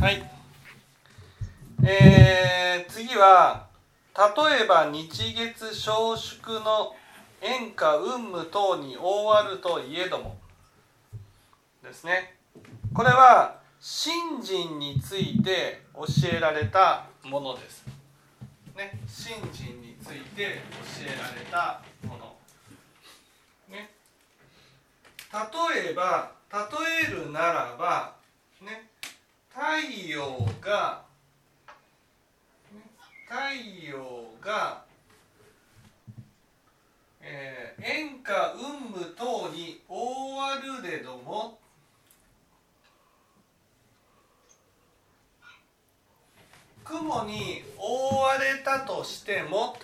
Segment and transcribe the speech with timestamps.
[0.00, 0.22] はい。
[1.84, 3.66] えー、次は
[4.16, 6.94] 例えば日月小縮の
[7.40, 10.38] 演歌雲武等に覆わるといえども
[11.82, 12.36] ですね
[12.94, 16.04] これは信心について教
[16.36, 17.84] えられたものです。
[18.76, 22.36] ね、信心について教えられたもの。
[23.68, 23.90] ね、
[25.32, 28.14] 例えば例えるならば、
[28.62, 28.88] ね、
[29.50, 29.60] 太
[30.08, 31.02] 陽が、
[32.72, 32.80] ね、
[33.28, 33.34] 太
[33.90, 34.84] 陽が、
[37.20, 41.58] えー、演歌雲武等に覆わるれども。
[46.84, 49.76] 雲に覆われたとしても、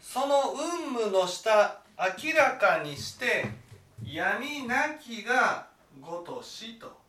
[0.00, 0.54] その
[0.88, 3.44] 雲武の下明らかにして
[4.04, 5.68] 闇なきが
[6.00, 7.06] ごとしと。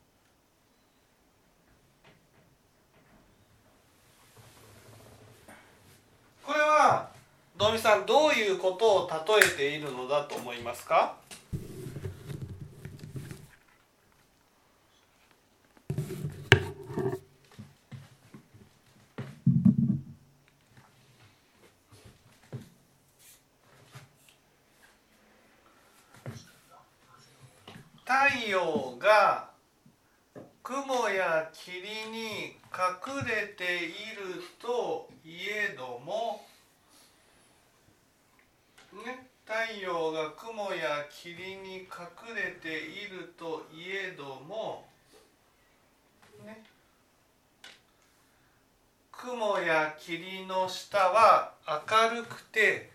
[6.44, 7.10] これは
[7.58, 11.18] 土井さんどういうことを例えているのだと思いますか
[28.08, 29.50] 太陽が
[30.64, 36.46] 雲や霧に隠れているといえども、
[39.06, 44.86] ね、太陽が雲や霧に隠れているといえども、
[46.46, 46.64] ね、
[49.12, 52.92] 雲や霧の下は明るくて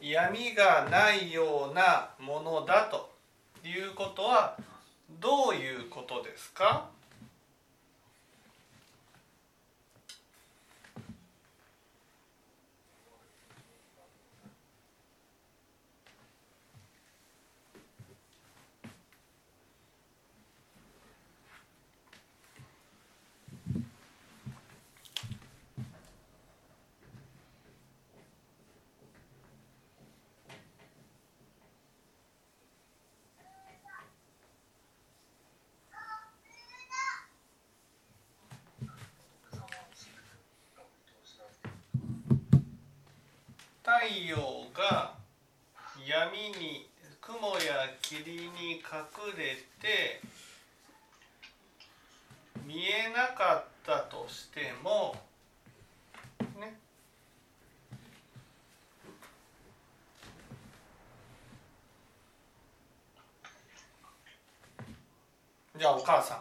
[0.00, 3.10] 闇がないようなものだと
[3.62, 4.56] いうことは
[5.20, 6.88] どういうことですか
[43.90, 45.14] 太太陽が
[46.04, 46.88] 闇に
[47.20, 48.82] 雲や霧に隠
[49.38, 50.20] れて
[52.66, 55.14] 見えなかったとしても
[56.58, 56.76] ね。
[65.78, 66.40] じゃあお母さん。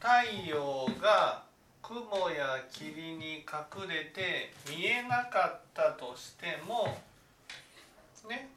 [0.00, 0.08] 太
[0.48, 0.75] 陽
[1.86, 6.98] 雲や霧に隠れて見えなかったとしても
[8.28, 8.48] ね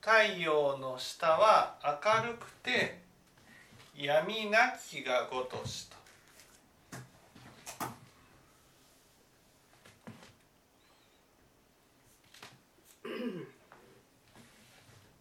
[0.00, 2.98] 太陽の下は明るくて
[3.94, 5.96] 闇なきがごとしと。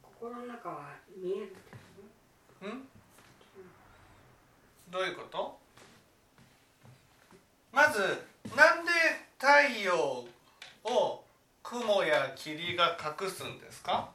[0.01, 2.87] 心の中は見えるん？
[4.89, 5.62] どういうこと？
[7.73, 7.99] まず
[8.55, 8.91] なんで
[9.39, 10.23] 太陽
[10.85, 11.23] を
[11.63, 14.09] 雲や霧が隠すんですか？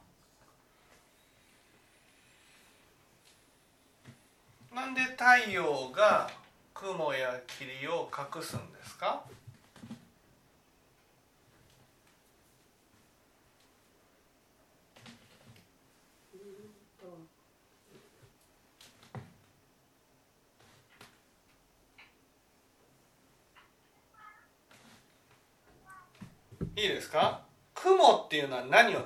[4.73, 6.31] なんで太陽が
[6.73, 9.25] 雲や霧を隠すんですか？
[26.79, 27.41] いいですか？
[27.75, 29.05] 雲っていうのは何を例えて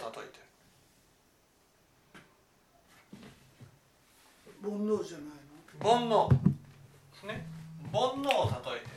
[4.63, 4.71] る？
[4.71, 5.27] 煩悩じゃない
[5.83, 6.31] 煩悩。
[7.27, 7.47] ね。
[7.91, 8.93] 煩悩を例えて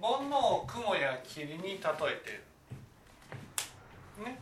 [0.00, 1.84] 煩悩を雲や霧に例えて
[4.24, 4.38] ね。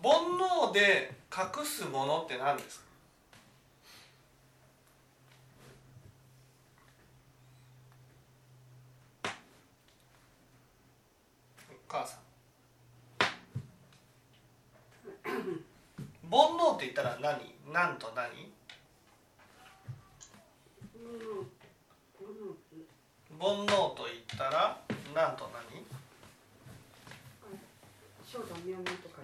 [0.00, 2.84] 煩悩で隠すものって何ですか
[11.83, 12.20] お母さん。
[16.28, 17.54] 煩悩って言ったら何？
[17.72, 18.26] 何と何？
[20.96, 21.46] うん
[23.38, 24.76] 煩悩と言ったら
[25.14, 25.36] 何？
[25.36, 25.62] と何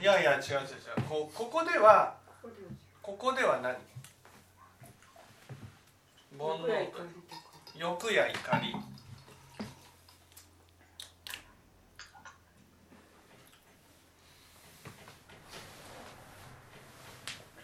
[0.01, 0.63] いやいや違う違う違う。
[1.09, 2.15] こここでは
[3.03, 3.75] ここでは何？
[6.39, 6.89] 煩悩
[7.77, 8.77] 欲や怒り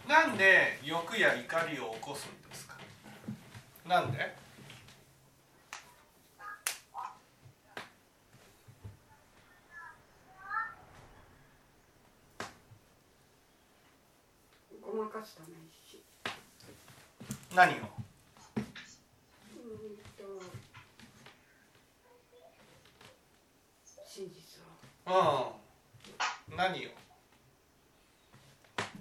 [0.08, 2.76] なんで欲や怒りを起こすんですか？
[3.88, 4.36] なんで？
[14.80, 16.04] ごまかすためし。
[17.54, 17.76] 何を？
[17.76, 17.84] うーん
[20.16, 20.42] と
[24.06, 25.54] 真実を。
[26.50, 26.56] うん。
[26.56, 26.90] 何を？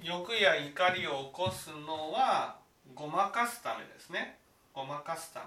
[0.06, 2.60] 欲や怒りを起こすのは
[2.94, 4.38] ごまかすためですね。
[4.72, 5.40] ごまかすた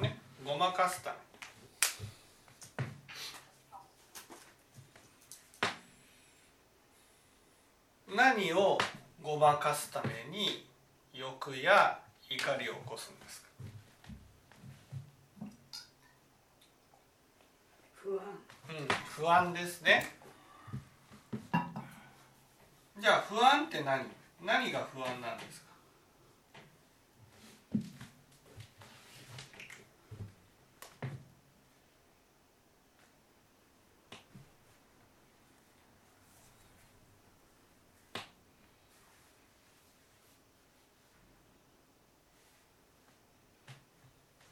[0.00, 0.08] め。
[0.08, 1.28] ねごまかすため
[8.18, 8.78] 何を
[9.38, 10.66] ごまかすために
[11.14, 13.48] 欲や怒りを起こすんですか？
[17.94, 18.20] 不安。
[18.68, 20.12] うん、不安ですね。
[22.98, 24.04] じゃあ不安って何？
[24.42, 25.68] 何が不安なんですか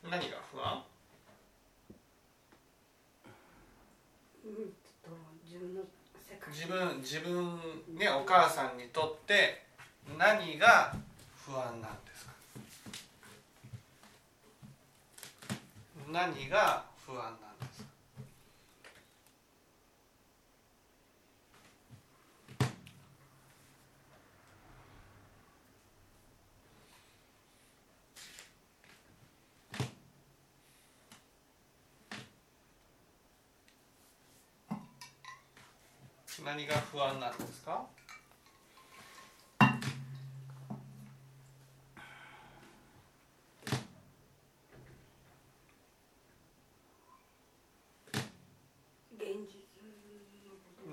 [0.08, 0.84] 何が不安
[4.44, 5.10] うんと
[5.44, 5.80] 自分の
[6.30, 7.60] 世界自分自分
[7.96, 9.62] ねお母さんにとって
[10.18, 10.92] 何が
[11.46, 12.32] 不安なんですか？
[16.10, 17.45] 何が不安なんですか？
[36.44, 37.86] 何が不安なんですか？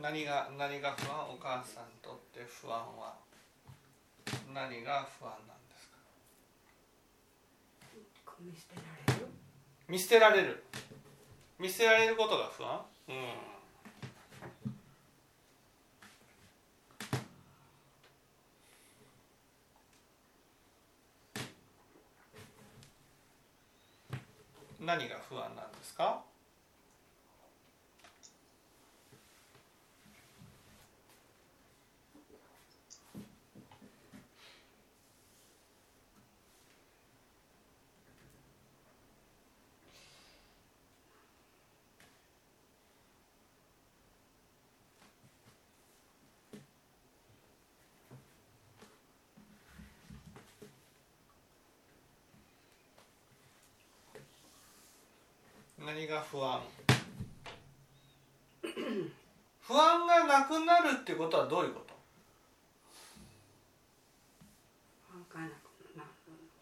[0.01, 1.29] 何が何が不安？
[1.31, 3.13] お母さんにとって不安は。
[4.53, 5.87] 何が不安なんです
[8.25, 8.33] か？
[8.41, 9.27] 見捨てられる？
[9.87, 10.63] 見捨てられる。
[11.59, 12.81] 見捨てられることが不安？
[13.09, 13.15] うん
[24.85, 26.21] 何が不安なんですか？
[55.85, 56.61] 何が不安？
[59.61, 61.93] 不安がなくなるってことはどういうこと？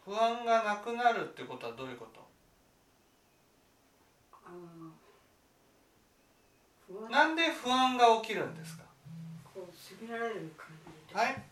[0.06, 1.24] 不安がなくなる。
[1.30, 2.22] ってことはどういうこと？
[7.10, 8.84] なんで不安が起きるんですか？
[9.54, 10.68] こう責められる感
[11.08, 11.20] じで。
[11.20, 11.44] はい？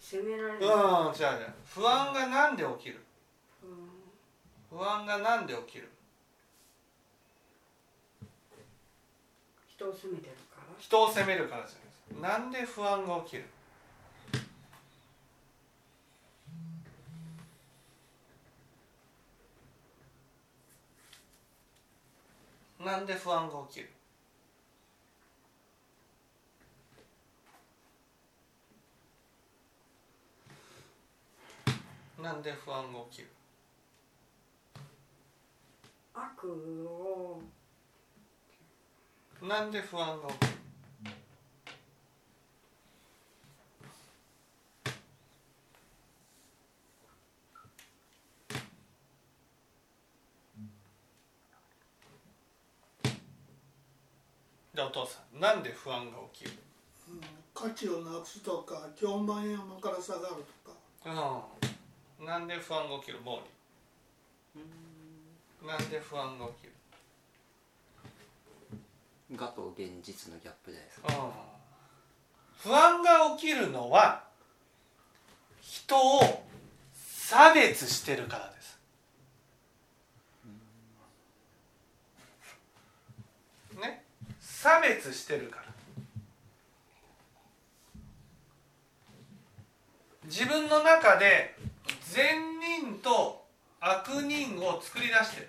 [0.00, 0.58] 責められる。
[0.58, 1.52] うん違う違う。
[1.74, 3.04] 不安がなんで起きる？
[3.62, 5.90] うん不安がなんで起きる？
[9.76, 10.62] 人を責めてるから。
[10.78, 12.40] 人を責めるからじゃないです。
[12.40, 13.44] なんで不安が起きる？
[22.82, 23.90] なんで不安が起きる？
[32.22, 33.28] なんで不安が起きる？
[36.14, 36.48] 悪
[36.88, 37.42] を
[39.42, 40.56] なんで不安が起きる？
[54.74, 56.52] じお父さんなんで不安が起きる、
[57.08, 57.20] うん、
[57.54, 60.76] 価値をなくすとか評判山から下がるとか。
[62.20, 62.26] うん。
[62.26, 63.20] なんで不安が起きる？
[63.24, 63.40] 毛
[65.62, 65.66] 利。
[65.66, 66.72] なんで不安が起きる？
[69.34, 71.08] がと現実のギャップじゃないですか。
[71.14, 71.30] うん
[72.58, 74.24] 不安が起きるのは
[75.60, 76.42] 人を
[76.94, 78.78] 差別してるからです。
[83.78, 84.02] ね？
[84.40, 85.64] 差別してるから。
[90.24, 91.56] 自分の中で
[92.10, 93.44] 善人と
[93.80, 95.48] 悪人を作り出してる。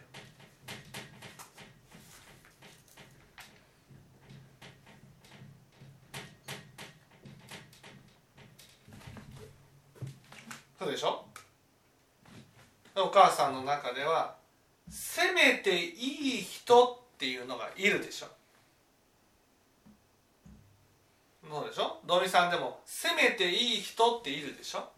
[10.79, 11.25] そうでしょ？
[12.95, 14.35] お母さんの中では
[14.89, 18.27] 責めていい人っていうのがいるでしょ。
[21.49, 21.99] そうでしょ？
[22.05, 24.89] ドミさんでも責めていい人っているでしょ？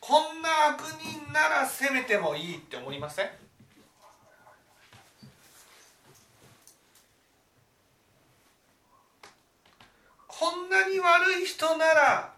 [0.00, 3.30] こんな悪人なら責めてもいいって思いません？
[10.40, 12.32] こんなに悪い人なら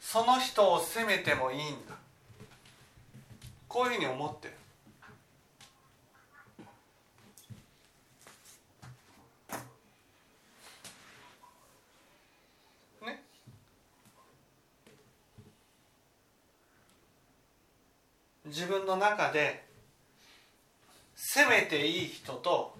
[0.00, 1.94] その人を責めてもいいんだ。
[3.68, 4.54] こういうふうに思ってる。
[13.06, 13.22] ね。
[18.46, 19.64] 自分の中で
[21.14, 22.76] 責めていい人と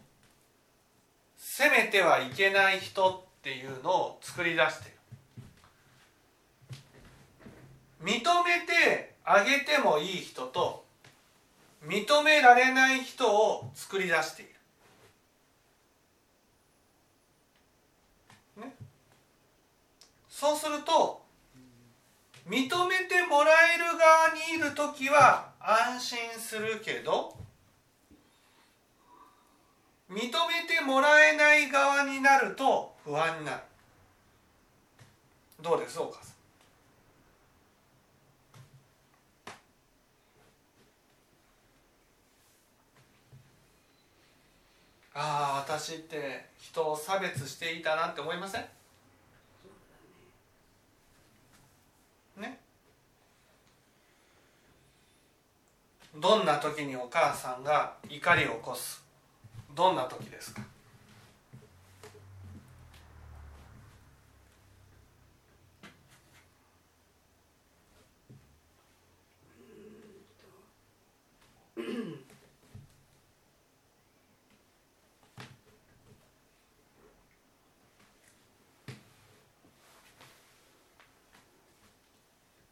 [1.37, 4.99] 責めてはいけない人っていうのを作り出している。
[8.05, 10.85] 認めてあげてもいい人と
[11.85, 14.47] 認められない人を作り出してい
[18.57, 18.75] る、ね、
[20.29, 21.23] そうすると
[22.49, 27.37] 認めてもらえる側にいる時は安心するけど
[30.13, 30.31] 認め
[30.67, 33.63] てもらえない側になると不安になる。
[35.63, 36.33] どうですお母さん？
[45.15, 48.65] ああ私って人を差別していたなって思いません？
[52.39, 52.59] ね？
[56.17, 59.02] どんな時にお母さんが怒りを起こす？
[59.75, 60.63] どんな時ですか？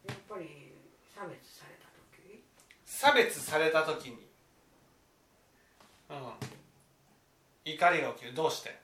[0.07, 0.47] やっぱり
[1.13, 2.43] 差別された時？
[2.85, 4.27] 差別された時に、
[6.09, 6.15] うん、
[7.73, 8.33] 怒りが起きる。
[8.33, 8.79] どうして？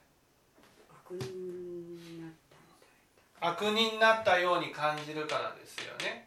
[3.40, 6.26] 悪人になったように感じるからですよね。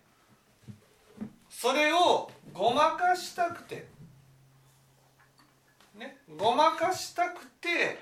[1.50, 3.86] それをごまかしたくて。
[5.96, 6.18] ね？
[6.38, 8.00] ごまかしたくて、ね、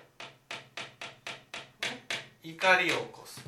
[2.44, 3.42] 怒りを起こす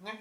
[0.00, 0.20] ね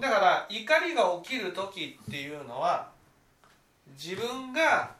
[0.00, 2.88] だから怒りが起きる時っていうのは
[4.00, 4.92] 自分が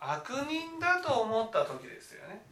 [0.00, 2.42] 悪人だと思った時ですよね。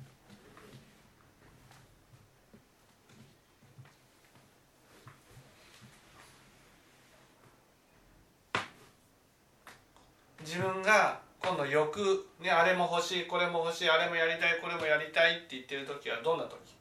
[10.40, 16.78] 自分が今度欲、ね、あれも欲しいこれも欲しいあれもやりたいこれもやりたいって言ってる時はどんな時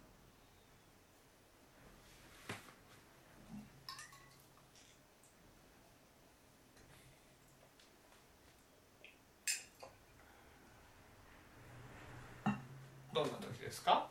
[13.17, 14.05] どんな時ですか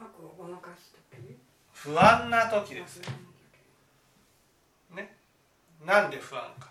[0.00, 1.38] な悪をごまかす時
[1.84, 3.02] 不安な時です。
[4.96, 5.14] ね。
[5.84, 6.70] なんで不安か。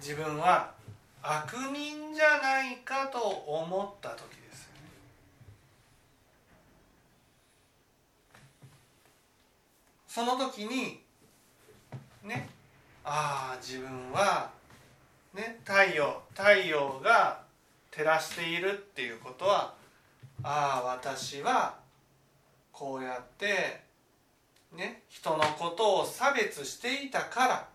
[0.00, 0.72] 自分は
[1.22, 4.62] 悪人じゃないかと思った時です。
[4.62, 4.88] よね
[10.08, 11.02] その時に
[12.24, 12.48] ね。
[13.04, 14.50] ああ自分は、
[15.34, 17.49] ね、太陽太陽が
[18.00, 19.74] 照らしているっていうことは
[20.42, 21.74] ああ私は
[22.72, 23.82] こうやって
[24.74, 27.68] ね人のことを差別していたから。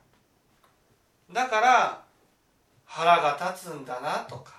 [1.31, 2.03] だから
[2.85, 4.53] 腹が立つんだなとか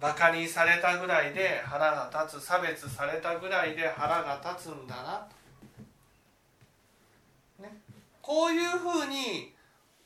[0.00, 5.26] バカにされたぐらいで腹が立つ差別されたぐらいで腹が立つんだな
[7.56, 7.76] と、ね、
[8.22, 9.52] こういうふうに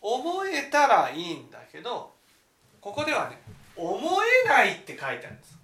[0.00, 2.10] 思えたらいいんだけど
[2.80, 3.38] ここではね
[3.76, 3.98] 「思
[4.44, 5.58] えない」って書いてあるんです。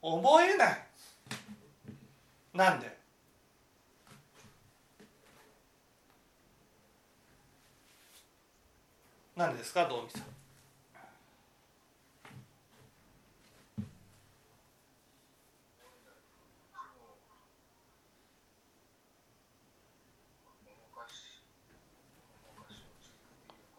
[0.00, 0.86] 思えない。
[2.54, 2.96] なんで？
[9.36, 9.86] なんですか？
[9.88, 10.22] どうみさん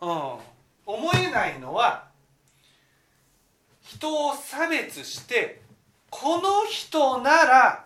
[0.02, 0.08] うん、
[0.86, 2.09] 思えないのは
[4.00, 5.60] 人を差別して
[6.10, 7.86] この人なら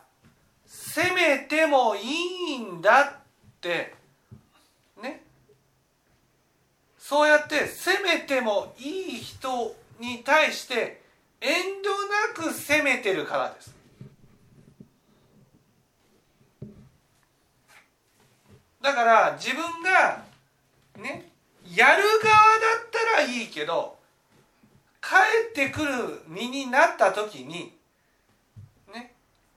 [0.68, 3.16] 責めてもいいんだっ
[3.60, 3.94] て。
[5.02, 5.24] ね。
[7.00, 11.02] そうやって責めてもいい人に対して
[11.42, 13.74] 遠慮なく責めてるからです。
[18.82, 20.24] だから自分が
[20.98, 21.30] ね
[21.76, 22.42] やる側だ
[22.86, 24.03] ったらいいけど
[25.04, 25.16] 帰
[25.50, 27.78] ってくる身になった時に
[28.94, 29.14] ね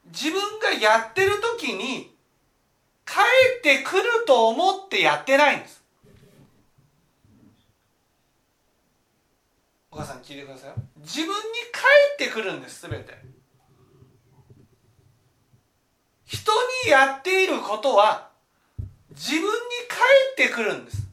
[0.06, 2.12] 自分がやってる時に
[3.06, 3.20] 帰
[3.58, 5.84] ってくると思ってやってないんです。
[9.92, 13.14] お母さん聞いてください自分に帰ってくるんです全て。
[16.26, 16.52] 人
[16.84, 18.30] にやっていることは
[19.10, 19.46] 自分に
[20.36, 21.05] 帰ってくるんです。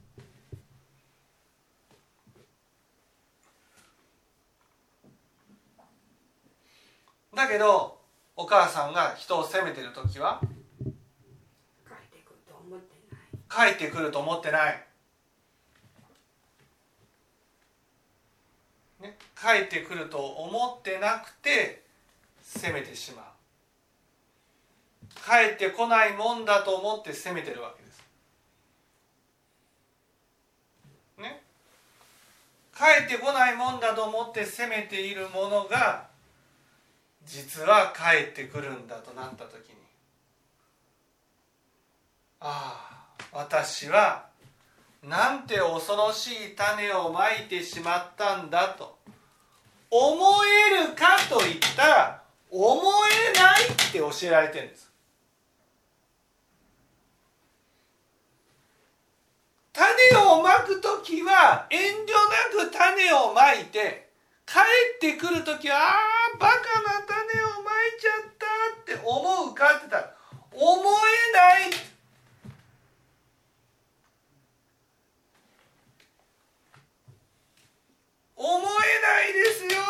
[7.36, 8.00] だけど
[8.36, 10.50] お母さんが人を責めてる時は帰
[12.04, 13.34] ってくると思ってない。
[13.70, 14.84] 帰ってくると思ってない、
[19.02, 21.84] ね、帰ってくると思ってなくて
[22.42, 23.26] 責めてしまう。
[25.24, 28.04] 帰ってこないもんだと思って責めてるわけです。
[31.20, 31.44] ね。
[32.76, 36.13] 帰ってこないもんだと思って責めているものが
[37.26, 39.76] 実は帰ってくるんだとなった時に。
[42.40, 44.26] ああ私は
[45.02, 48.98] なんて恐ろしい種をまいてしまったんだと。
[49.96, 50.18] 思
[50.74, 52.82] えるかと言ったら思
[53.32, 54.92] えないって教えられてるんです。
[59.72, 59.84] 種
[60.24, 64.10] をまく時は遠慮なく種をまいて
[64.46, 64.60] 帰
[64.98, 68.46] ってくる時はああバカな種をまいちゃった
[68.82, 70.16] って思うかって言ったら
[70.52, 71.72] 思えない。
[78.36, 78.62] 思え
[79.02, 79.82] ないですよ。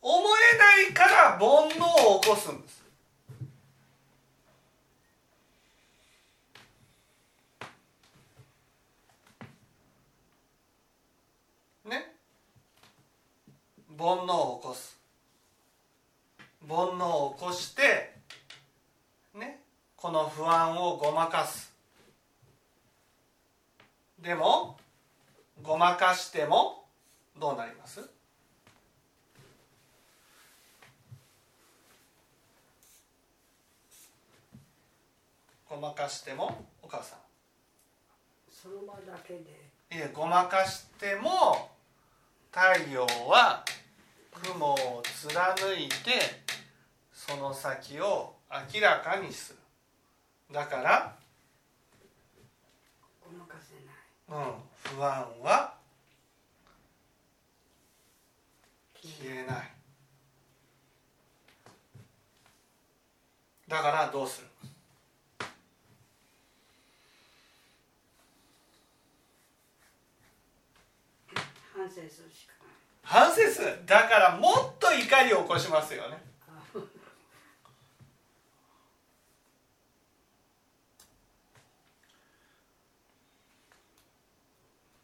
[0.00, 1.84] 思えないから煩悩
[2.16, 2.87] を起こすんです。
[13.98, 14.96] 煩悩を起こす。
[16.68, 18.14] 煩悩を起こして
[19.34, 19.58] ね
[19.96, 21.72] この不安をごまかす。
[24.20, 24.78] でも
[25.62, 26.84] ごまかしても
[27.38, 28.08] どうなります？
[35.68, 37.18] ごまかしてもお母さん。
[38.50, 39.40] その場だけで。
[39.40, 39.44] い
[39.92, 41.70] えごまかしても
[42.50, 43.64] 太陽は
[44.44, 45.94] 雲を貫いて
[47.12, 48.36] その先を
[48.74, 49.58] 明らかにする。
[50.54, 51.16] だから
[53.22, 53.74] ごまかせ
[54.32, 54.54] ない、うん、
[54.98, 55.74] 不安は
[58.94, 59.70] 消えない。
[63.68, 64.48] だからどうする？
[71.74, 72.54] 反省するしか
[73.02, 73.82] 反省する。
[73.86, 76.18] だからもっと怒りを起こしますよね。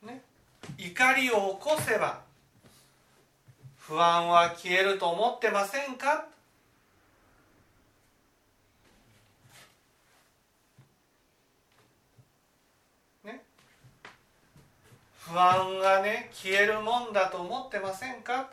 [0.02, 0.22] ね。
[0.76, 2.22] 怒りを起こせば
[3.78, 6.26] 不安は消えると思ってませんか？
[15.26, 18.50] 不安がね消えるもんだと思ってませんか？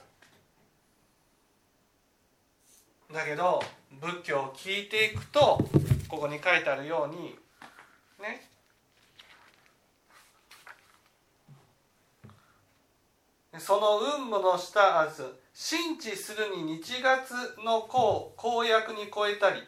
[3.14, 3.62] だけど
[4.00, 5.62] 仏教を聞いていくと
[6.08, 7.36] ここに書いてあるように
[8.22, 8.48] ね。
[13.60, 17.34] その雲母の下あず神知するに日月
[17.66, 19.62] の公公約に超えたり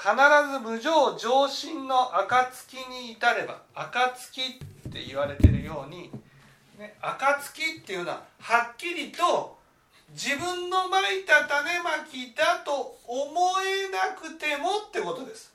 [0.00, 0.16] 必
[0.50, 4.40] ず無常上心の暁に至れば暁
[4.88, 6.10] って言われてるように、
[6.78, 9.58] ね、暁っていうのははっきりと
[10.14, 13.30] 自分のまいた種まきだと思
[13.62, 15.52] えなくてもってことです。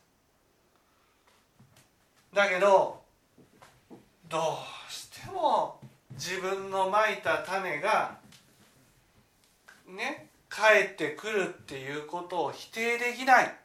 [2.32, 3.02] だけど
[4.30, 5.80] どうしても
[6.12, 8.18] 自分のまいた種が
[9.88, 13.65] ね帰ってくるっていうことを否定できない。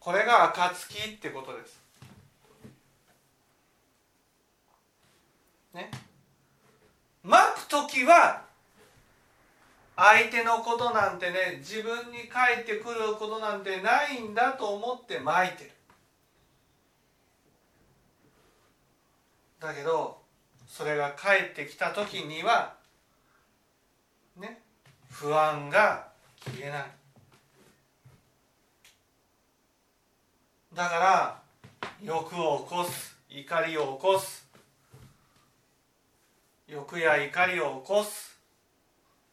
[0.00, 1.78] これが暁ってことです。
[5.74, 5.90] ね。
[7.22, 8.42] まく時は
[9.94, 15.70] 相手のことなんてね自分に返ってくることなんてないんだと思ってまいてる。
[19.60, 20.22] だけど
[20.66, 22.74] それが返ってきた時には
[24.38, 24.62] ね
[25.10, 26.08] 不安が
[26.46, 26.99] 消えない。
[30.74, 31.42] だから
[32.02, 34.48] 欲を起こす怒りを起こす。
[36.68, 38.38] 欲や怒りを起こす。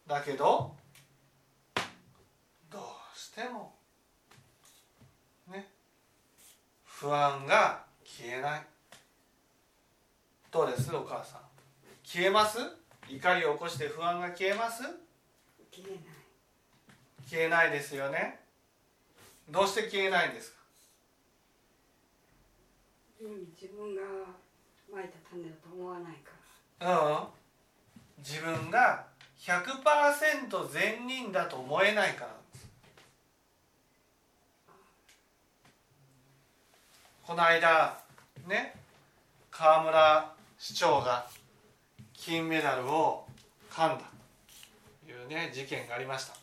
[0.07, 0.75] だけど
[2.71, 3.75] どうしても
[5.51, 5.67] ね
[6.85, 8.61] 不安が消えない。
[10.49, 11.41] どうですお母さん？
[12.03, 12.57] 消えます？
[13.09, 14.81] 怒りを起こして不安が消えます？
[14.81, 15.99] 消えない。
[17.29, 18.39] 消えないですよね。
[19.49, 20.56] どうして消えないんですか？
[23.21, 24.01] うん自分が
[24.91, 26.31] まいた種だと思わないか
[26.79, 26.99] ら。
[26.99, 27.27] うん。
[28.19, 29.05] 自分が
[29.39, 32.37] 100%善人だと思えないから。
[37.23, 37.99] この間
[38.47, 38.73] ね
[39.51, 41.27] 河村市長が
[42.13, 43.25] 金メダルを
[43.69, 44.05] 噛んだ。
[45.05, 46.33] というね事件がありました。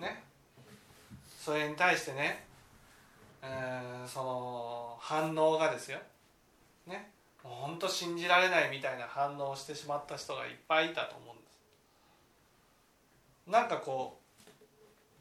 [0.00, 0.22] ね。
[1.38, 2.44] それに対してね、
[3.42, 5.98] えーその反応がですよ。
[6.86, 7.10] ね。
[7.42, 11.60] もう本当信じられないみたいな反応をしてしまった人がいっぱいいたと思うんです。
[13.50, 14.52] なんかこう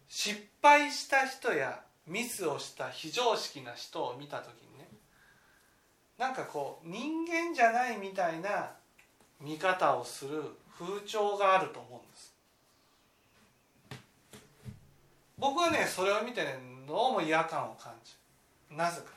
[0.07, 4.87] 失敗した人やミスをした非常識な人を見た時にね。
[6.17, 8.71] なんかこう人間じゃないみたいな
[9.39, 10.43] 見方をする
[10.77, 12.35] 風潮があると思うんです。
[15.37, 18.13] 僕はねそれを見てねどうも違和感を感じ
[18.71, 18.77] る。
[18.77, 19.07] なぜか。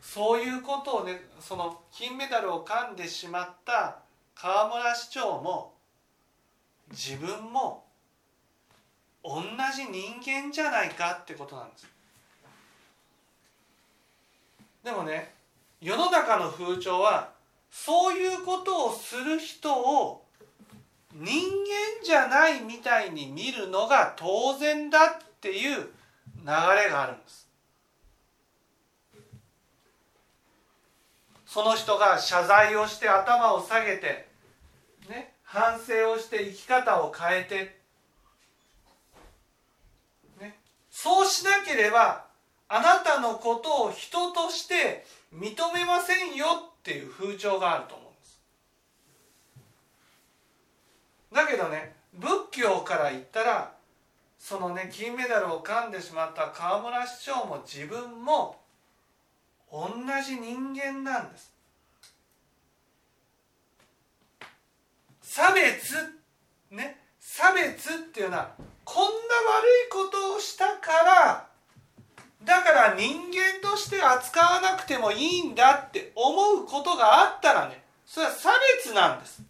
[0.00, 3.98] そういうことをねその金メダルを噛んでしまった
[4.34, 5.74] 河村市長も
[6.90, 7.84] 自分も
[9.22, 9.42] 同
[9.74, 11.86] じ人間じゃないかってことなんです。
[14.82, 15.32] でもね
[15.80, 17.30] 世の中の風潮は
[17.70, 20.24] そういうことをする人を
[21.12, 25.88] 人間じゃないみたいに見るのが当然だっていう
[26.36, 27.48] 流れがあるんです。
[31.46, 34.28] その人が謝罪をして頭を下げて、
[35.08, 37.76] ね、反省をして生き方を変えて、
[40.40, 42.24] ね、そうしなければ
[42.68, 46.46] あなたのことを人として認めませんよ
[46.78, 48.40] っていう風潮があると思うんです。
[51.34, 53.72] だけどね仏教から言ったら
[54.40, 58.56] そのね金メダルを噛んでしまった河村市長も自分も
[59.70, 59.90] 同
[60.26, 61.54] じ人間なんです。
[65.20, 65.94] 差別
[66.70, 68.50] ね差別っていうのは
[68.84, 69.12] こんな悪
[69.86, 71.46] いことをしたから
[72.42, 78.48] だから人間として扱わなくてもいいんだって思うことがあったらねそれは差
[78.82, 79.49] 別なんです。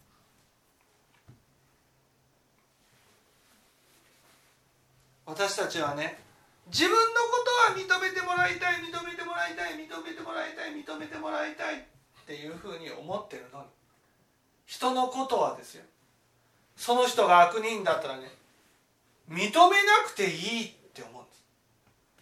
[5.31, 6.19] 私たちはね
[6.67, 11.83] 自分のことは認めてもらいたい認めてもらいたい認めてもらいたい認めてもらいたいっ
[12.27, 13.67] ていうふうに思ってるのに
[14.67, 15.85] 人のことはですよ。
[16.77, 18.33] その人が悪人だったらね
[19.29, 19.53] 認めな
[20.07, 21.45] くていいって思うんです。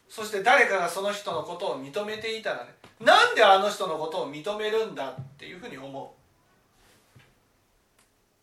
[0.09, 6.15] そして誰かがその人のことを認めていたらねなんであの人のことを認めるんだっていうふうに思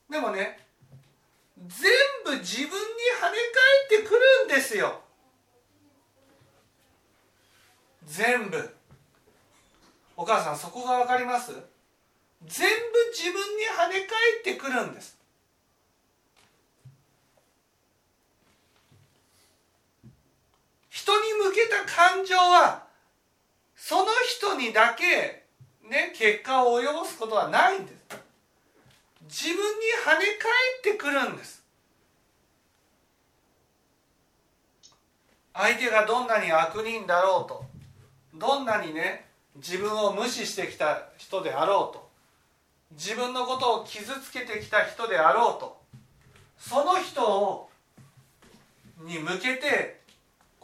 [0.09, 0.11] う。
[0.11, 0.64] でもね
[1.57, 1.91] 全
[2.25, 3.37] 部自分に跳ね
[3.89, 5.01] 返ってくるんですよ。
[8.05, 8.75] 全部。
[10.17, 11.51] お母さんそこが分かります？
[12.45, 12.75] 全部
[13.11, 15.17] 自分に跳ね返ってくるんです。
[20.89, 22.83] 人に向けた感情は
[23.75, 25.45] その人にだけ
[25.89, 27.94] ね結果を及ぼすことはないんです。
[29.25, 29.61] 自分に
[30.05, 30.25] 跳ね
[30.83, 31.63] 返ってくるんです。
[35.53, 37.65] 相手がどんなに悪人だろうと
[38.33, 42.09] どんなにね自分を無視してきた人であろうと
[42.91, 45.81] 自分のことを傷つけてきた人であろうと
[46.57, 47.69] その人を
[49.05, 50.01] に向けて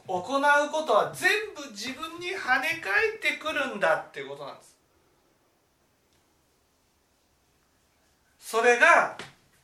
[0.07, 0.23] 行う
[0.71, 4.70] ことは全部自分に跳ね返ってくるんだっていうことなんです。
[8.51, 9.15] それが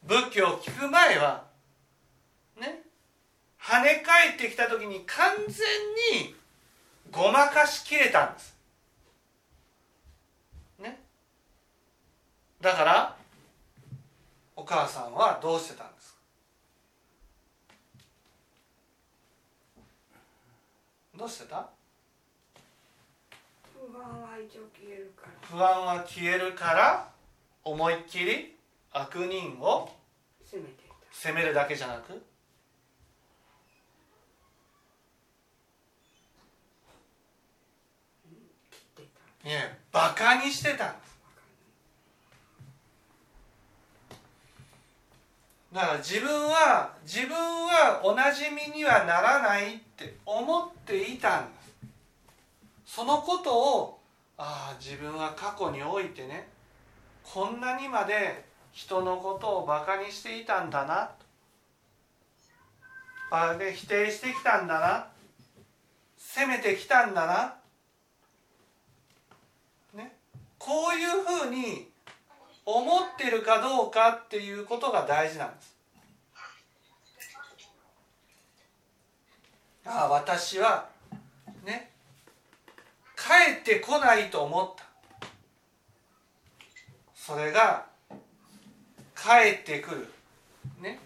[0.04, 1.44] 仏教を聞く前は
[2.58, 2.84] ね
[3.62, 6.34] 跳ね返ってきた時に完全に
[7.12, 8.56] ごまかしきれたんです。
[10.80, 11.02] ね。
[12.62, 13.18] だから
[14.56, 16.18] お母さんはどうしてたんですか？
[21.18, 21.68] どうしてた？
[23.74, 25.32] 不安は一応消えるから。
[25.42, 27.10] 不安は消えるから
[27.66, 28.56] 思いっきり
[29.00, 29.90] 悪人を
[31.12, 32.22] 責めるだけじゃなくい
[39.44, 40.92] たいえバカにしてた。
[40.92, 41.18] んです
[45.74, 51.52] だから自分は自分はおなじみにはならないって思っていたんで
[52.86, 54.00] すそのことを
[54.38, 56.48] ああ自分は過去においてね
[57.24, 58.47] こんなにまで
[58.78, 61.10] 人のことをバカにしていたんだな。
[63.32, 65.08] あで否定してきたんだな。
[66.16, 67.56] 責めてきたんだな。
[69.96, 70.16] ね。
[70.60, 71.90] こういうふうに
[72.66, 75.76] 思ってるかどうかっていうことが大事なんです。
[79.88, 80.88] ああ私は
[81.66, 81.90] ね。
[83.16, 84.86] 帰ってこないと思った。
[87.16, 87.97] それが
[89.18, 90.08] 帰ってくる。
[90.80, 91.00] ね。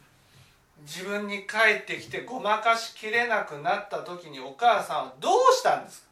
[0.82, 6.08] 自分に帰ってきてごまかしきれなくなった時にお母さんはどうしたんですか？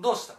[0.00, 0.34] どうした？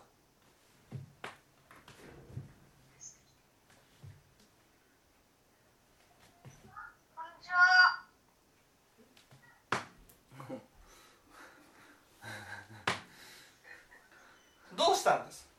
[14.75, 15.50] どうしたんです？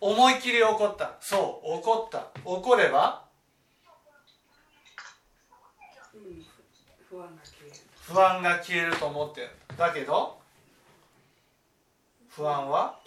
[0.00, 1.16] 思い切り怒った。
[1.20, 2.28] そう怒った。
[2.44, 3.24] 怒れば？
[8.06, 8.96] 不安が消える。
[8.96, 9.50] と思ってる。
[9.76, 10.38] だけど
[12.28, 12.98] 不安は？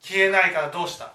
[0.00, 1.12] 消えないからどうした？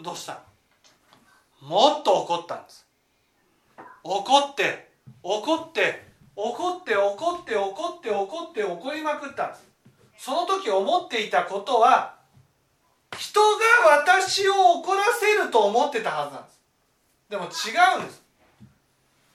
[0.00, 0.42] どうした？
[1.60, 2.86] もっと怒ったんです。
[4.02, 4.90] 怒って
[5.22, 9.64] 怒って怒って怒って怒って怒って怒りまくったんです。
[10.18, 12.14] その時思っていたことは
[13.16, 13.46] 人が
[14.00, 16.60] 私を怒らせると思ってたはずなんです。
[17.30, 18.22] でも違うんです。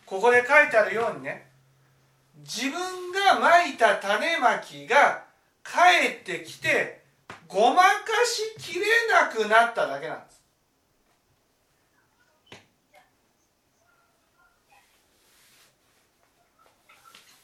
[0.05, 1.47] ここで書いてあるようにね
[2.39, 2.71] 自分
[3.11, 5.23] がまいた種まきが
[5.63, 7.01] 帰ってきて
[7.47, 7.83] ごまか
[8.25, 10.28] しきれなくなっただけなんです。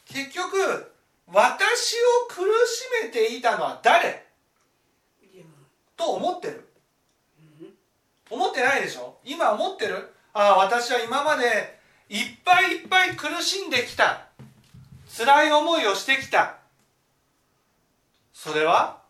[0.06, 0.92] 結局
[1.26, 4.24] 私を苦しめていたのは誰？
[5.96, 6.68] と思ってる。
[8.30, 9.18] 思ってないでしょ？
[9.24, 10.12] 今思ってる？
[10.32, 14.28] ああ私は今までいっぱいいっぱい苦しんできた。
[15.16, 16.58] 辛い思いをしてきた。
[18.32, 19.04] それは？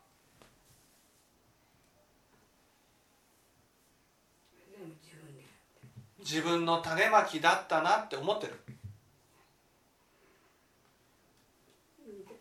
[6.21, 8.55] 自分の種まきだったなって思ってる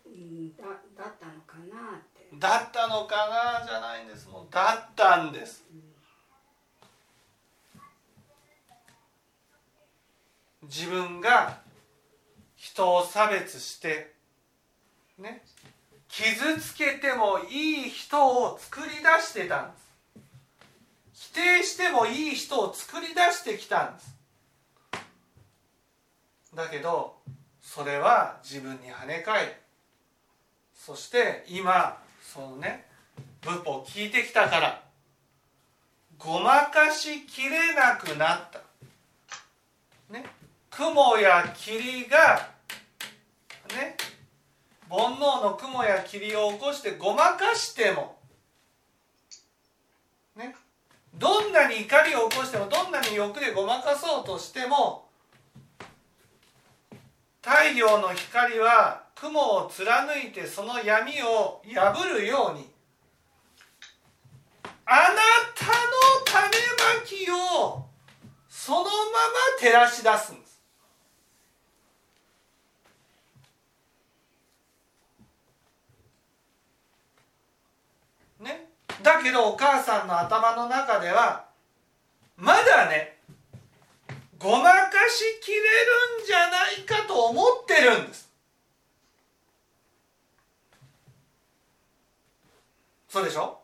[0.07, 0.63] うんだ
[0.97, 3.15] だったのかなってだったのか
[3.61, 3.65] な？
[3.65, 4.27] じゃないんです。
[4.29, 5.63] もうだったんです。
[10.63, 11.59] 自分が
[12.55, 14.15] 人を差別して
[15.19, 15.43] ね
[16.07, 19.85] 傷つけてもいい人を作り出してたんです。
[21.13, 24.15] 否定してもいい人を作り出してきたんです。
[26.55, 27.17] だけど
[27.61, 29.53] それは自分に跳ね返る。
[30.73, 32.01] そして今
[32.35, 32.83] そのね
[33.41, 34.81] 仏法を聞いてきたから
[36.19, 38.61] ごまかしきれなくなった、
[40.11, 40.25] ね、
[40.69, 42.49] 雲や霧が
[43.69, 43.95] ね
[44.89, 48.17] 煩悩の雲や霧を起こしてごまかしても
[50.35, 50.55] ね
[51.17, 55.05] どんなに怒りを起こしてもどんなに欲でごまかそうとしても
[57.41, 62.69] 太陽の光は雲を貫いてその闇を破るように。
[64.87, 65.03] あな
[65.55, 65.73] たの
[66.25, 67.85] 種まきを
[68.47, 68.91] そのまま
[69.59, 70.61] 照らし出すんです。
[78.39, 78.69] ね。
[79.01, 81.45] だけどお母さんの頭の中では
[82.37, 83.17] まだね
[84.37, 88.34] ごまかしきれるんじゃないかと思ってるんです。
[93.15, 93.61] そうでしょ？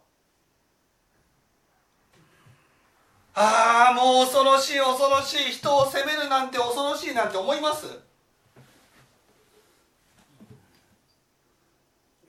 [3.34, 5.52] ああもう恐ろしい恐ろしい。
[5.52, 7.86] 人を責めるなんて恐ろしいなんて思います？
[7.86, 7.90] い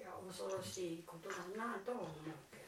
[0.01, 2.11] や恐ろしいことだなとは思う
[2.51, 2.59] け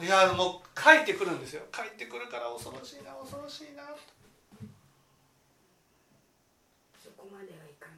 [0.00, 0.04] ど。
[0.06, 1.64] いやもう帰ってくるんですよ。
[1.70, 3.82] 帰ってくるから恐ろしいな恐ろしいな。
[7.04, 7.90] そこまではいか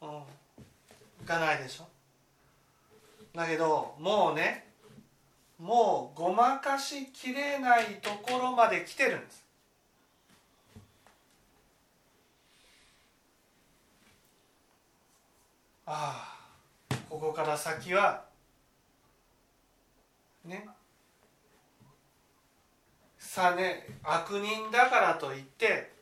[0.00, 0.12] ない。
[0.14, 1.24] うん。
[1.24, 1.88] いかないでしょ？
[3.38, 4.66] だけどもうね
[5.60, 9.46] もうごまかしきれないところまで来てるんです。
[15.86, 16.36] あ
[16.90, 18.24] あここから先は
[20.44, 20.68] ね
[23.18, 25.92] さね悪人だからといって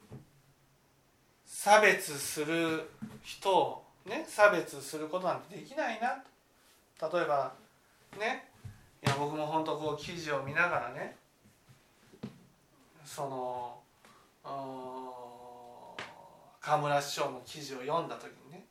[1.45, 2.89] 差別する
[3.23, 6.36] 人をね差別することなんてできないなと。
[7.01, 7.53] 例えば
[8.19, 8.49] ね
[9.05, 11.17] いや僕も本当こう記事を見ながらね
[13.05, 13.79] その
[16.61, 18.65] 河村師匠の記事を読んだ時にね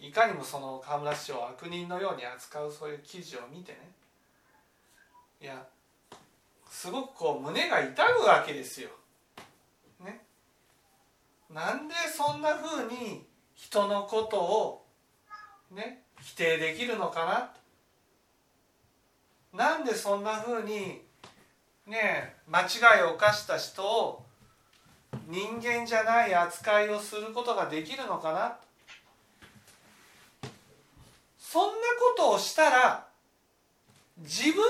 [0.00, 3.78] いかにもその河村師匠を悪人のように扱うそういう記事を見てね
[5.40, 5.66] いや
[6.70, 8.90] すごくこう胸が痛むわけですよ。
[10.04, 10.22] ね。
[11.50, 13.24] なんでそんなふうに
[13.54, 14.84] 人のことを
[15.70, 17.50] ね否定できるのか
[19.52, 19.68] な？
[19.68, 21.00] なんでそんなふうに
[21.86, 24.24] ね間違いを犯した人を
[25.28, 28.58] 人間じゃない扱いをすることができるのかな？
[31.38, 33.06] そんなことをしたら
[34.18, 34.66] 自分が苦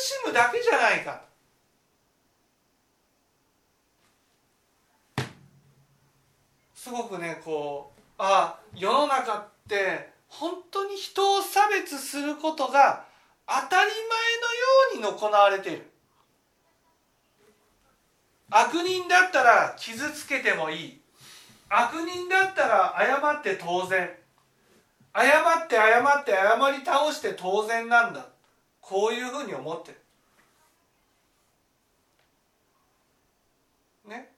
[0.00, 1.22] しむだけじゃないか。
[6.74, 13.04] すごくねこうあ世の中って本当に人を差別することが
[13.46, 13.90] 当たり
[14.92, 15.90] 前のように行われている。
[18.50, 21.00] 悪人だったら傷つけてもいい。
[21.68, 24.10] 悪人だったら謝って当然。
[25.14, 28.26] 謝って謝って謝り倒して当然なんだ。
[28.80, 30.00] こういうふうに思ってる。
[34.08, 34.30] ね。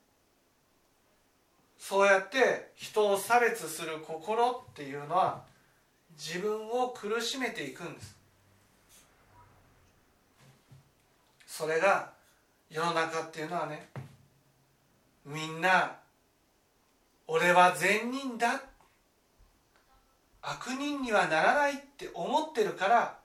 [1.77, 5.43] そうやって人を差別する心っていうのは
[6.19, 8.13] 自分を苦しめていくんです。
[11.47, 12.11] それが
[12.69, 13.89] 世の中っていうのはね
[15.25, 15.95] みんな
[17.25, 18.61] 俺は善人だ。
[20.41, 23.17] 悪人にはならないって思ってるから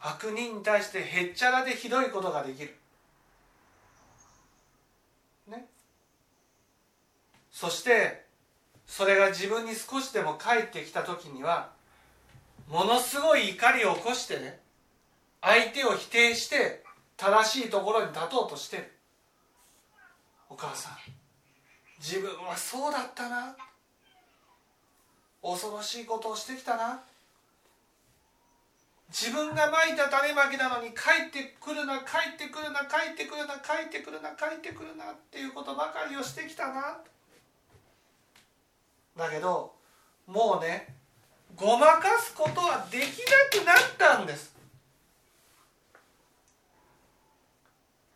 [0.00, 2.76] 悪人に対してへっちゃらでひどいことができる。
[5.48, 5.66] ね。
[7.50, 8.24] そして
[8.86, 11.75] それが自分に少しでも返ってきた時には
[12.68, 14.60] ものすごい怒りを起こしてね
[15.40, 16.84] 相手を否定して
[17.16, 18.92] 正しいところに立とうとしてる。
[20.48, 20.92] お母さん
[21.98, 23.56] 自分はそうだったな。
[25.42, 27.02] 恐ろしいことをしてきたな。
[29.08, 36.98] 自分がまいた種まきなのに帰ってくるな帰ってくるな帰ってくるな帰ってくるな帰ってくるなっていうことばかりをしてきたな。
[39.16, 39.74] だけど
[40.26, 40.95] もうね
[41.56, 44.54] ごまかすことはできなくなったんです。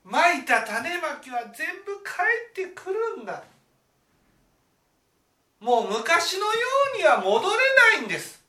[0.04, 2.10] まいた種まきは全部帰
[2.50, 3.42] ってくるんだ。
[5.58, 6.50] もう昔のよ
[6.94, 7.56] うには戻れ
[7.98, 8.40] ないんです。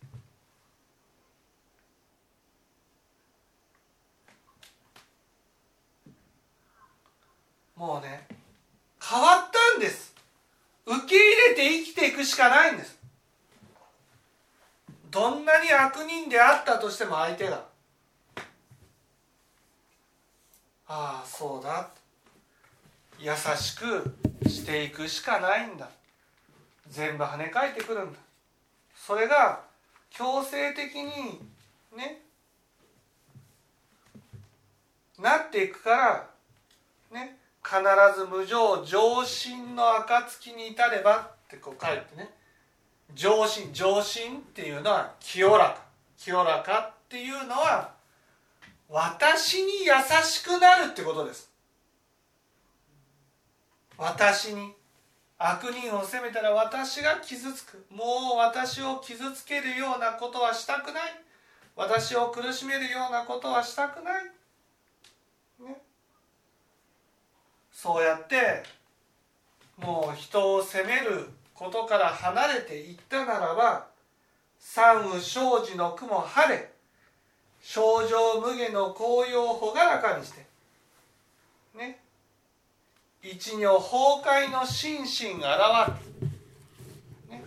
[7.76, 8.28] もうね
[9.02, 10.14] 変わったんです。
[10.86, 13.01] 受け入れて生きていくしかないんです。
[15.12, 17.66] どんなに悪人であったとしても相手が
[20.88, 21.90] ああそうだ。
[23.20, 24.16] 優しく
[24.48, 25.90] していくしかないんだ。
[26.90, 28.20] 全部跳ね返ってくるんだ。
[28.96, 29.62] それが
[30.10, 31.40] 強制的に
[31.96, 32.22] ね
[35.20, 36.30] なっていくから
[37.12, 37.80] ね必
[38.20, 42.30] ず無常上心の暁に至ればってこう書いてね。
[43.16, 45.82] 上心上心っていうのは清らか。
[46.18, 47.94] 清らかっていうのは
[48.90, 49.92] 私に優
[50.24, 51.50] しくなるってことです。
[53.98, 54.74] 私に。
[55.44, 57.84] 悪人を責めたら私が傷つく。
[57.90, 61.22] もう私を傷つけるようなことはしたくない。
[61.76, 64.24] 私を苦しめるようなことはしたくない、
[65.66, 65.82] ね、
[67.72, 68.64] そうやって
[69.78, 71.30] もう人を責める
[71.62, 73.86] ことから離れていったならば
[74.58, 76.72] 三雨生じの雲晴れ
[77.62, 80.44] 症状無下の紅葉を朗らかにして
[81.78, 82.00] ね
[83.22, 85.44] 一女崩壊の心身現る、
[87.30, 87.44] ね、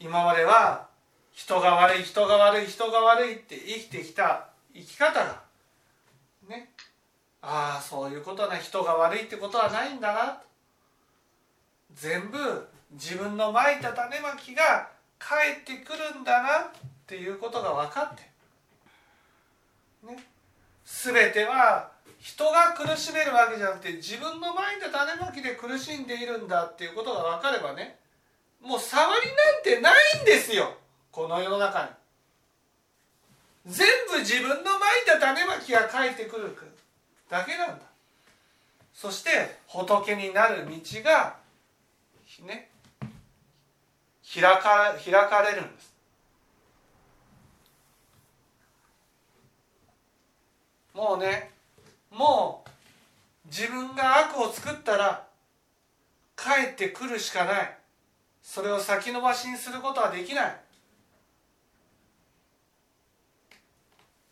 [0.00, 0.86] 今までは
[1.34, 5.42] 人が悪い人が悪い人が悪いって生きてきた生き方が
[6.48, 6.70] ね。
[7.42, 10.47] ああそういうことな人が悪いってことはないんだな。
[12.00, 14.88] 全部自分のまいた種まきが
[15.18, 16.70] 返ってくるんだなっ
[17.06, 18.22] ていうことが分かって。
[20.06, 20.24] ね。
[20.84, 21.90] 全ては
[22.20, 27.98] 人が苦しめるわけじゃなくて自分のまいた種まきで苦しんでいるんだっていうことが分かればね
[28.62, 30.74] もう触りなんてないんですよ。
[31.10, 31.88] この世の中に。
[33.66, 36.56] 全部自分のまいた種まきが返ってくる
[37.28, 37.84] だけなんだ。
[38.94, 40.72] そして仏になる道
[41.02, 41.36] が
[42.42, 42.70] ね
[44.32, 45.94] 開か開かれるんです。
[50.94, 51.50] もうね
[52.10, 55.26] もう自分が悪を作ったら
[56.36, 57.78] 帰ってくるしかない。
[58.42, 60.60] それを先延ばしにすることはできない。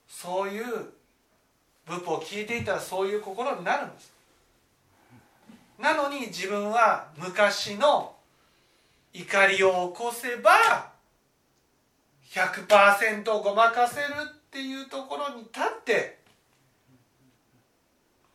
[0.09, 0.65] そういう
[1.87, 4.16] 仏法を聞いていたらそういう心になるんです。
[5.79, 8.14] なのに自分は昔の
[9.12, 10.51] 怒りを起こせば
[12.31, 16.18] 100%ごまかせるっていうところに立って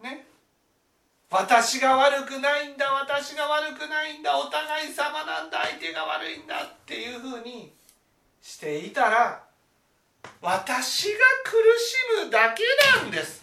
[0.02, 0.26] ね
[1.30, 7.74] 私が悪くないんだ私が悪くないんだお互い様なんだ相手が悪いんだっていうふうに
[8.42, 9.44] していたら
[10.42, 12.64] 私が苦しむだけ
[13.00, 13.41] なんです。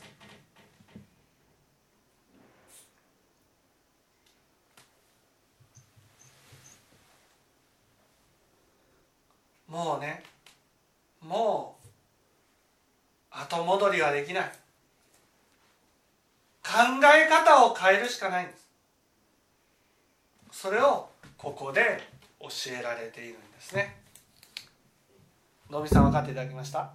[9.69, 10.23] もうね
[11.21, 11.77] も
[13.31, 14.53] う後戻りはできない。
[16.63, 16.73] 考
[17.15, 18.69] え方を変えるしかないんです。
[20.51, 22.01] それをここで
[22.41, 22.49] 教
[22.79, 23.97] えられているんですね。
[25.71, 26.91] のびさん分かっていただきました？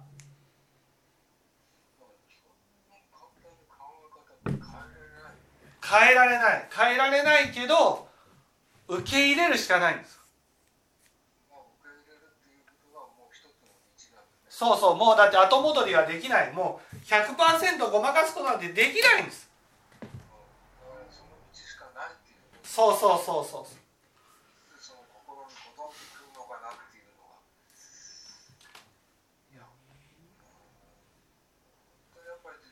[4.46, 6.68] 変えられない。
[6.74, 8.08] 変えられないけど
[8.88, 10.20] 受け入れるしかないんです。
[14.54, 16.52] そうそうもうだって後戻りはできない。
[16.52, 19.50] もう100%ごまかすことなんてできないんです。
[22.62, 22.96] そう。
[22.96, 23.74] そうそうそうは。
[29.50, 29.74] いや本
[32.14, 32.62] 当にやっぱり